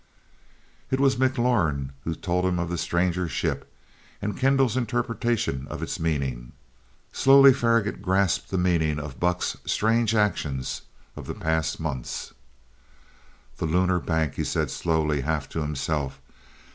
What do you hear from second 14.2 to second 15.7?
he said slowly, half to